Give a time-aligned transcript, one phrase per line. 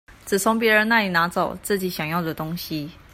[0.25, 2.89] 只從別人那裡拿走自己想要的東西